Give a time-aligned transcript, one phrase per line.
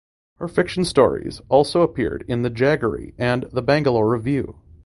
[0.37, 4.59] Her fiction stories have also appeared in the "Jaggery" and "The Bangalore Review".